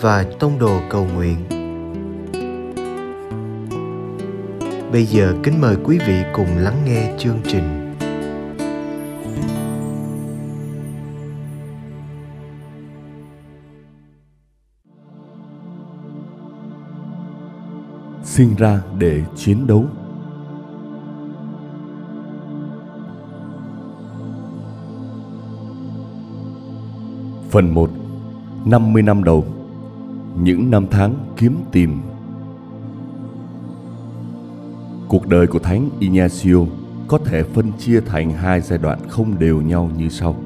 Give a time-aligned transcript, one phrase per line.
[0.00, 1.36] và Tông Đồ Cầu Nguyện.
[4.92, 7.82] Bây giờ kính mời quý vị cùng lắng nghe chương trình.
[18.24, 19.84] sinh ra để chiến đấu
[27.50, 27.90] Phần 1
[28.64, 29.55] 50 năm đầu
[30.42, 32.00] những năm tháng kiếm tìm
[35.08, 36.56] Cuộc đời của Thánh Ignacio
[37.08, 40.36] có thể phân chia thành hai giai đoạn không đều nhau như sau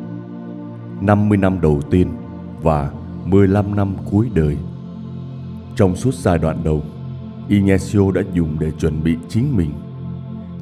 [1.01, 2.09] 50 năm đầu tiên
[2.63, 2.91] và
[3.25, 4.57] 15 năm cuối đời
[5.77, 6.83] Trong suốt giai đoạn đầu,
[7.49, 9.71] Ignacio đã dùng để chuẩn bị chính mình.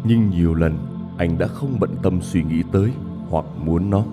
[0.04, 0.78] Nhưng nhiều lần,
[1.18, 2.90] anh đã không bận tâm suy nghĩ tới
[3.30, 4.04] hoặc muốn nó.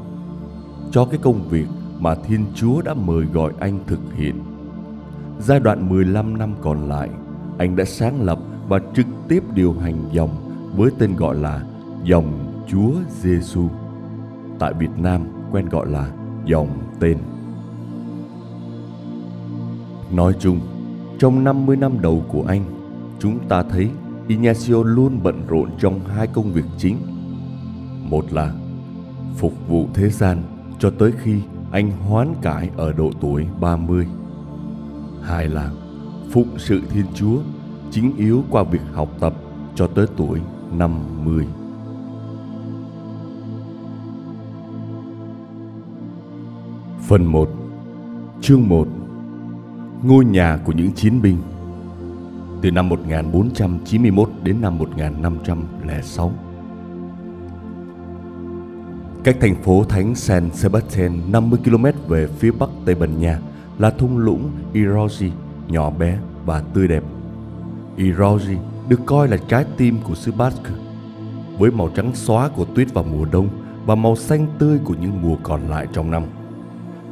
[0.91, 1.67] Cho cái công việc
[1.99, 4.54] mà Thiên Chúa đã mời gọi anh thực hiện.
[5.39, 7.09] Giai đoạn 15 năm còn lại,
[7.57, 10.29] anh đã sáng lập và trực tiếp điều hành dòng
[10.75, 11.63] với tên gọi là
[12.03, 12.91] dòng Chúa
[13.21, 13.67] Giêsu.
[14.59, 16.11] Tại Việt Nam quen gọi là
[16.45, 16.67] dòng
[16.99, 17.17] tên.
[20.11, 20.59] Nói chung,
[21.19, 22.63] trong 50 năm đầu của anh,
[23.19, 23.89] chúng ta thấy
[24.27, 26.97] Ignacio luôn bận rộn trong hai công việc chính.
[28.09, 28.53] Một là
[29.37, 30.43] phục vụ thế gian
[30.79, 31.41] cho tới khi
[31.71, 34.07] anh hoán cải ở độ tuổi 30.
[35.27, 35.69] Hai là
[36.31, 37.39] phụng sự Thiên Chúa,
[37.91, 39.33] chính yếu qua việc học tập
[39.75, 40.39] cho tới tuổi
[40.71, 41.45] 50.
[47.07, 47.49] Phần 1
[48.41, 48.87] Chương 1
[50.03, 51.37] Ngôi nhà của những chiến binh
[52.61, 56.33] từ năm 1491 đến năm 1506.
[59.23, 63.39] Cách thành phố Thánh San Sebastian 50 km về phía bắc Tây Ban Nha
[63.79, 65.31] là thung lũng Irosi
[65.67, 67.03] nhỏ bé và tươi đẹp.
[67.97, 68.57] Irosi
[68.89, 70.71] được coi là trái tim của xứ Basque
[71.57, 73.49] với màu trắng xóa của tuyết vào mùa đông
[73.85, 76.23] và màu xanh tươi của những mùa còn lại trong năm.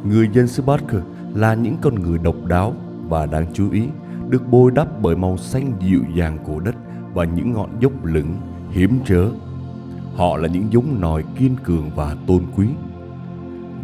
[0.04, 1.00] Người dân xứ Basque
[1.34, 2.74] là những con người độc đáo
[3.10, 3.84] và đáng chú ý
[4.30, 6.76] được bôi đắp bởi màu xanh dịu dàng của đất
[7.14, 8.36] và những ngọn dốc lửng
[8.72, 9.30] hiểm trở.
[10.16, 12.68] Họ là những giống nòi kiên cường và tôn quý.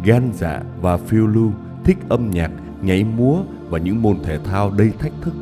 [0.04, 1.52] Gan dạ và phiêu lưu
[1.84, 2.50] thích âm nhạc,
[2.82, 5.34] nhảy múa và những môn thể thao đầy thách thức.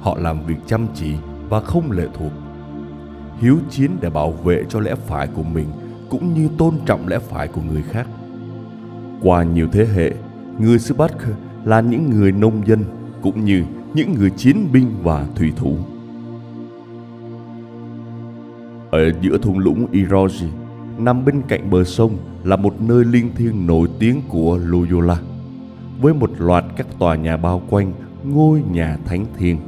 [0.00, 1.14] Họ làm việc chăm chỉ
[1.48, 2.32] và không lệ thuộc.
[3.40, 5.66] Hiếu chiến để bảo vệ cho lẽ phải của mình
[6.10, 8.06] cũng như tôn trọng lẽ phải của người khác.
[9.22, 10.12] Qua nhiều thế hệ,
[10.58, 11.12] người xứ Bắc
[11.64, 12.84] là những người nông dân
[13.22, 13.64] cũng như
[13.94, 15.76] những người chiến binh và thủy thủ.
[18.90, 20.46] Ở giữa thung lũng Iroji,
[20.98, 25.16] nằm bên cạnh bờ sông là một nơi linh thiêng nổi tiếng của Loyola,
[26.00, 27.92] với một loạt các tòa nhà bao quanh
[28.24, 29.58] ngôi nhà thánh thiêng.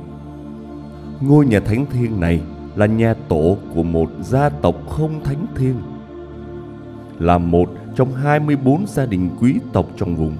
[1.21, 2.43] Ngôi nhà thánh thiêng này
[2.77, 5.77] là nhà tổ của một gia tộc không thánh thiêng,
[7.19, 10.37] là một trong 24 gia đình quý tộc trong vùng,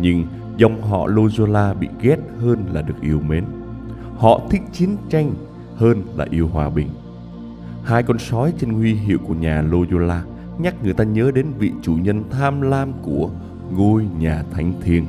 [0.00, 0.26] nhưng
[0.56, 3.44] dòng họ Loyola bị ghét hơn là được yêu mến.
[4.16, 5.32] Họ thích chiến tranh
[5.76, 6.88] hơn là yêu hòa bình.
[7.84, 10.24] Hai con sói trên huy hiệu của nhà Loyola
[10.58, 13.30] nhắc người ta nhớ đến vị chủ nhân tham lam của
[13.72, 15.06] ngôi nhà thánh thiên.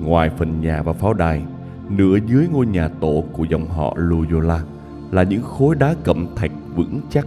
[0.00, 1.42] Ngoài phần nhà và pháo đài,
[1.88, 4.62] nửa dưới ngôi nhà tổ của dòng họ Loyola
[5.10, 7.26] là những khối đá cẩm thạch vững chắc,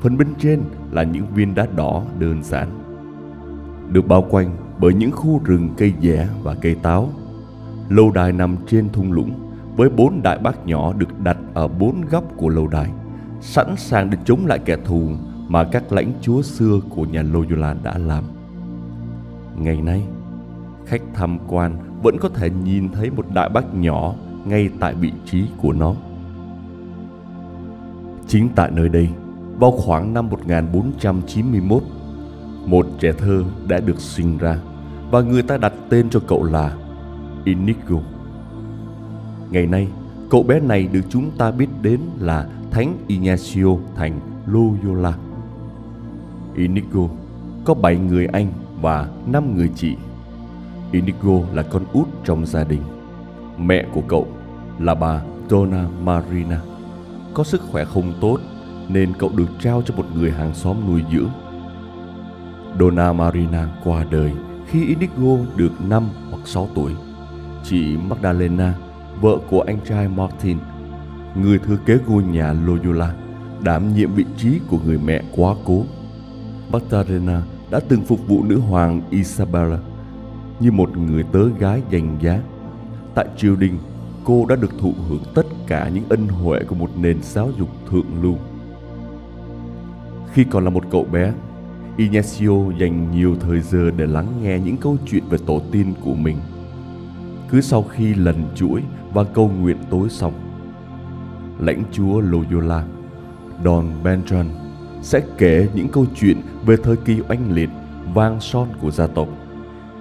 [0.00, 0.60] phần bên trên
[0.90, 2.68] là những viên đá đỏ đơn giản.
[3.92, 7.08] Được bao quanh bởi những khu rừng cây dẻ và cây táo.
[7.88, 9.32] Lâu đài nằm trên thung lũng
[9.76, 12.90] với bốn đại bác nhỏ được đặt ở bốn góc của lâu đài,
[13.40, 15.08] sẵn sàng để chống lại kẻ thù
[15.48, 18.24] mà các lãnh chúa xưa của nhà Loyola đã làm.
[19.56, 20.02] Ngày nay,
[20.86, 24.14] khách tham quan vẫn có thể nhìn thấy một đại bác nhỏ
[24.44, 25.94] ngay tại vị trí của nó.
[28.26, 29.08] Chính tại nơi đây,
[29.58, 31.82] vào khoảng năm 1491,
[32.66, 34.58] một trẻ thơ đã được sinh ra
[35.10, 36.76] và người ta đặt tên cho cậu là
[37.44, 37.98] Inigo.
[39.50, 39.88] Ngày nay,
[40.30, 45.12] cậu bé này được chúng ta biết đến là Thánh Ignacio thành Loyola.
[46.54, 47.08] Inigo
[47.64, 48.46] có 7 người anh
[48.80, 49.96] và 5 người chị.
[50.94, 52.82] Inigo là con út trong gia đình.
[53.58, 54.28] Mẹ của cậu
[54.78, 56.60] là bà Donna Marina.
[57.34, 58.38] Có sức khỏe không tốt
[58.88, 61.30] nên cậu được trao cho một người hàng xóm nuôi dưỡng.
[62.80, 64.32] Donna Marina qua đời
[64.66, 66.92] khi Inigo được 5 hoặc 6 tuổi.
[67.64, 68.74] Chị Magdalena,
[69.20, 70.58] vợ của anh trai Martin,
[71.36, 73.14] người thừa kế ngôi nhà Loyola,
[73.62, 75.84] đảm nhiệm vị trí của người mẹ quá cố.
[76.72, 79.78] Magdalena đã từng phục vụ nữ hoàng Isabella
[80.60, 82.40] như một người tớ gái danh giá.
[83.14, 83.78] Tại triều đình,
[84.24, 87.68] cô đã được thụ hưởng tất cả những ân huệ của một nền giáo dục
[87.90, 88.36] thượng lưu.
[90.32, 91.32] Khi còn là một cậu bé,
[91.96, 96.14] Ignacio dành nhiều thời giờ để lắng nghe những câu chuyện về tổ tiên của
[96.14, 96.36] mình.
[97.50, 100.32] Cứ sau khi lần chuỗi và câu nguyện tối xong,
[101.58, 102.84] lãnh chúa Loyola,
[103.64, 104.44] Don Benjon
[105.02, 107.70] sẽ kể những câu chuyện về thời kỳ oanh liệt,
[108.14, 109.28] vang son của gia tộc,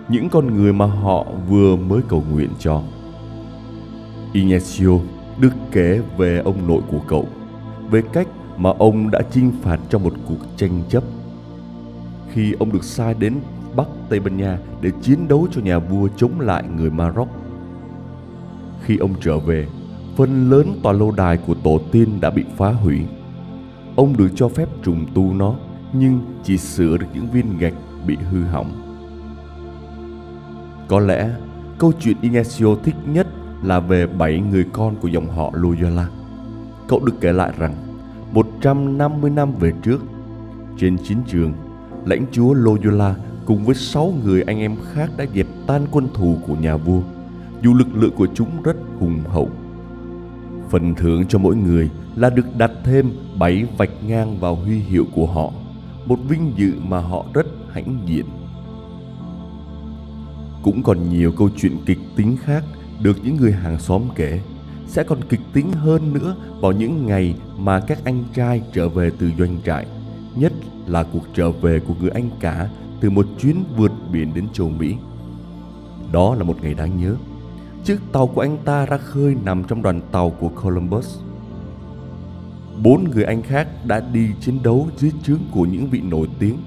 [0.09, 2.81] những con người mà họ vừa mới cầu nguyện cho.
[4.33, 4.89] Ignacio
[5.39, 7.27] được kể về ông nội của cậu,
[7.89, 8.27] về cách
[8.57, 11.03] mà ông đã chinh phạt trong một cuộc tranh chấp.
[12.31, 13.33] Khi ông được sai đến
[13.75, 17.27] Bắc Tây Ban Nha để chiến đấu cho nhà vua chống lại người Maroc.
[18.81, 19.67] Khi ông trở về,
[20.15, 23.01] phần lớn tòa lâu đài của tổ tiên đã bị phá hủy.
[23.95, 25.55] Ông được cho phép trùng tu nó,
[25.93, 27.73] nhưng chỉ sửa được những viên gạch
[28.07, 28.82] bị hư hỏng.
[30.87, 31.29] Có lẽ
[31.77, 33.27] câu chuyện Inesio thích nhất
[33.63, 36.07] là về bảy người con của dòng họ Loyola.
[36.87, 37.75] Cậu được kể lại rằng
[38.31, 40.01] 150 năm về trước,
[40.77, 41.53] trên chiến trường,
[42.05, 43.15] lãnh chúa Loyola
[43.45, 47.01] cùng với sáu người anh em khác đã dẹp tan quân thù của nhà vua,
[47.61, 49.49] dù lực lượng của chúng rất hùng hậu.
[50.69, 55.05] Phần thưởng cho mỗi người là được đặt thêm bảy vạch ngang vào huy hiệu
[55.15, 55.51] của họ,
[56.05, 58.25] một vinh dự mà họ rất hãnh diện.
[60.63, 62.63] Cũng còn nhiều câu chuyện kịch tính khác
[63.01, 64.39] được những người hàng xóm kể
[64.87, 69.11] sẽ còn kịch tính hơn nữa vào những ngày mà các anh trai trở về
[69.19, 69.85] từ doanh trại,
[70.35, 70.53] nhất
[70.87, 72.69] là cuộc trở về của người anh cả
[73.01, 74.95] từ một chuyến vượt biển đến châu Mỹ.
[76.11, 77.15] Đó là một ngày đáng nhớ.
[77.83, 81.19] Chiếc tàu của anh ta ra khơi nằm trong đoàn tàu của Columbus.
[82.83, 86.57] Bốn người anh khác đã đi chiến đấu dưới trướng của những vị nổi tiếng.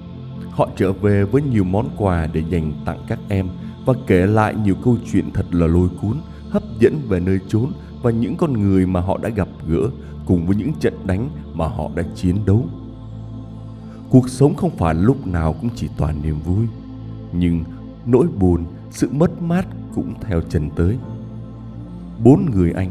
[0.50, 3.48] Họ trở về với nhiều món quà để dành tặng các em
[3.86, 6.16] và kể lại nhiều câu chuyện thật là lôi cuốn,
[6.50, 7.72] hấp dẫn về nơi chốn
[8.02, 9.90] và những con người mà họ đã gặp gỡ
[10.26, 12.64] cùng với những trận đánh mà họ đã chiến đấu.
[14.10, 16.66] Cuộc sống không phải lúc nào cũng chỉ toàn niềm vui,
[17.32, 17.64] nhưng
[18.06, 20.98] nỗi buồn, sự mất mát cũng theo chân tới.
[22.24, 22.90] Bốn người anh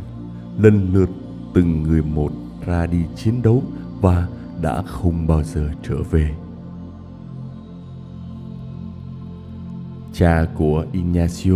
[0.58, 1.10] lần lượt
[1.54, 2.32] từng người một
[2.66, 3.64] ra đi chiến đấu
[4.02, 4.28] và
[4.62, 6.36] đã không bao giờ trở về.
[10.18, 11.54] Cha của Ignacio,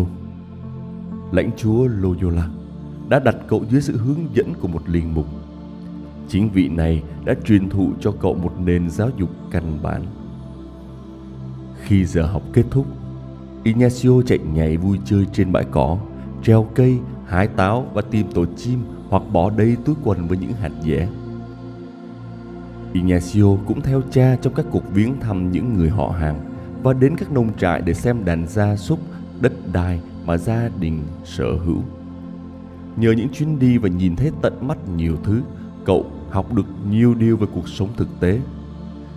[1.31, 2.49] lãnh chúa Loyola,
[3.09, 5.25] đã đặt cậu dưới sự hướng dẫn của một linh mục.
[6.27, 10.05] Chính vị này đã truyền thụ cho cậu một nền giáo dục căn bản.
[11.83, 12.85] Khi giờ học kết thúc,
[13.63, 15.97] Ignacio chạy nhảy vui chơi trên bãi cỏ,
[16.43, 18.79] treo cây, hái táo và tìm tổ chim
[19.09, 21.09] hoặc bỏ đầy túi quần với những hạt dẻ.
[22.93, 26.48] Ignacio cũng theo cha trong các cuộc viếng thăm những người họ hàng
[26.83, 28.99] và đến các nông trại để xem đàn gia súc,
[29.41, 31.83] đất đai mà gia đình sở hữu.
[32.95, 35.41] Nhờ những chuyến đi và nhìn thấy tận mắt nhiều thứ,
[35.85, 38.39] cậu học được nhiều điều về cuộc sống thực tế.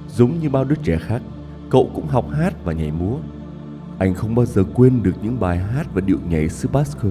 [0.09, 1.23] Giống như bao đứa trẻ khác,
[1.71, 3.17] cậu cũng học hát và nhảy múa.
[3.99, 7.11] Anh không bao giờ quên được những bài hát và điệu nhảy xứ Basque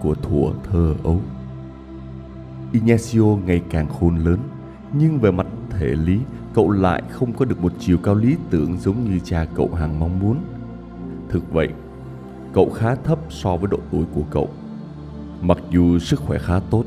[0.00, 1.20] của thuở thơ ấu.
[2.72, 4.38] Ignacio ngày càng khôn lớn,
[4.92, 5.46] nhưng về mặt
[5.78, 6.18] thể lý,
[6.54, 10.00] cậu lại không có được một chiều cao lý tưởng giống như cha cậu hàng
[10.00, 10.36] mong muốn.
[11.28, 11.68] Thực vậy,
[12.52, 14.48] cậu khá thấp so với độ tuổi của cậu.
[15.42, 16.84] Mặc dù sức khỏe khá tốt,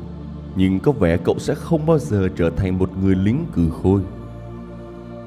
[0.56, 4.01] nhưng có vẻ cậu sẽ không bao giờ trở thành một người lính cừ khôi.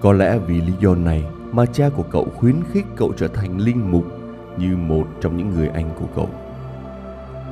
[0.01, 3.59] Có lẽ vì lý do này mà cha của cậu khuyến khích cậu trở thành
[3.59, 4.05] linh mục
[4.59, 6.29] như một trong những người anh của cậu.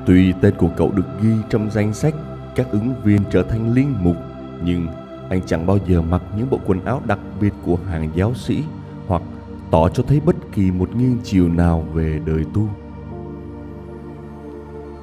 [0.06, 2.14] Tuy tên của cậu được ghi trong danh sách
[2.54, 4.16] các ứng viên trở thành linh mục,
[4.64, 4.86] nhưng
[5.28, 8.64] anh chẳng bao giờ mặc những bộ quần áo đặc biệt của hàng giáo sĩ
[9.06, 9.22] hoặc
[9.70, 12.68] tỏ cho thấy bất kỳ một nghiêng chiều nào về đời tu.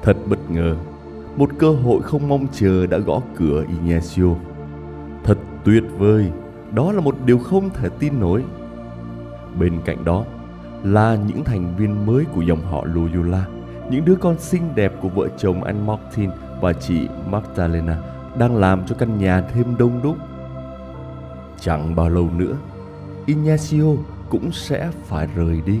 [0.02, 0.76] Thật bất ngờ,
[1.36, 4.34] một cơ hội không mong chờ đã gõ cửa Ignacio.
[5.24, 6.30] Thật tuyệt vời,
[6.72, 8.44] đó là một điều không thể tin nổi.
[9.60, 10.24] Bên cạnh đó
[10.84, 13.46] là những thành viên mới của dòng họ Loyola,
[13.90, 16.30] những đứa con xinh đẹp của vợ chồng anh Martin
[16.60, 20.16] và chị Magdalena đang làm cho căn nhà thêm đông đúc.
[21.60, 22.56] Chẳng bao lâu nữa,
[23.26, 23.84] Ignacio
[24.28, 25.80] cũng sẽ phải rời đi.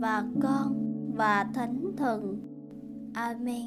[0.00, 0.74] và Con
[1.16, 2.38] và Thánh Thần.
[3.14, 3.66] Amen.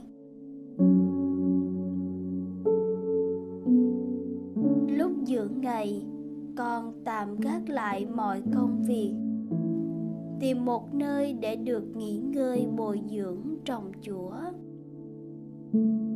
[4.97, 6.05] Lúc giữa ngày,
[6.57, 9.13] con tạm gác lại mọi công việc,
[10.39, 14.33] tìm một nơi để được nghỉ ngơi bồi dưỡng trong Chúa.
[15.73, 16.12] thank you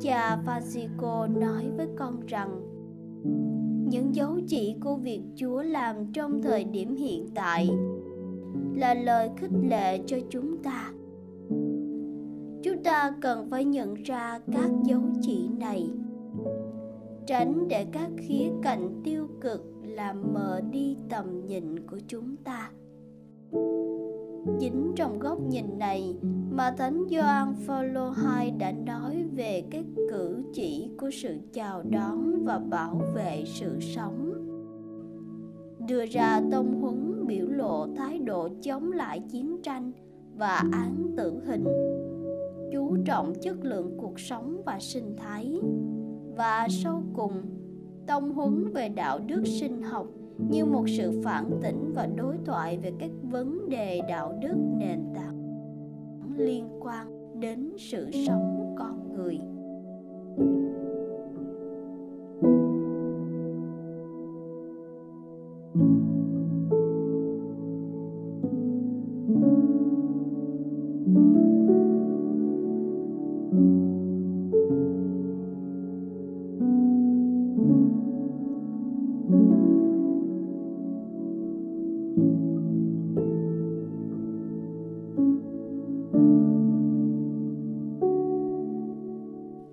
[0.00, 2.60] Cha Francisco nói với con rằng
[3.90, 7.70] những dấu chỉ của việc Chúa làm trong thời điểm hiện tại
[8.74, 10.92] là lời khích lệ cho chúng ta.
[12.62, 15.90] Chúng ta cần phải nhận ra các dấu chỉ này,
[17.26, 22.70] tránh để các khía cạnh tiêu cực làm mờ đi tầm nhìn của chúng ta
[24.60, 26.16] chính trong góc nhìn này
[26.50, 32.44] mà thánh Gioan Phaolô II đã nói về cái cử chỉ của sự chào đón
[32.44, 34.32] và bảo vệ sự sống.
[35.88, 39.92] Đưa ra tông huấn biểu lộ thái độ chống lại chiến tranh
[40.36, 41.64] và án tử hình.
[42.72, 45.60] Chú trọng chất lượng cuộc sống và sinh thái.
[46.36, 47.42] Và sau cùng,
[48.06, 50.06] tông huấn về đạo đức sinh học
[50.48, 55.04] như một sự phản tỉnh và đối thoại về các vấn đề đạo đức, nền
[55.14, 55.40] tảng
[56.36, 57.06] liên quan
[57.40, 59.38] đến sự sống con người.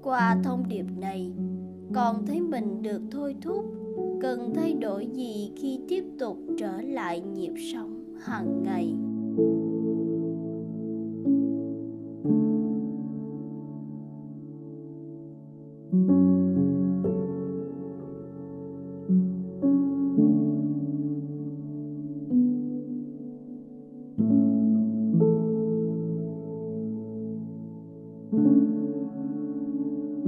[0.07, 1.31] Qua thông điệp này
[1.93, 3.65] con thấy mình được thôi thúc,
[4.21, 8.93] cần thay đổi gì khi tiếp tục trở lại nhịp sống hàng ngày?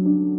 [0.03, 0.38] Nhân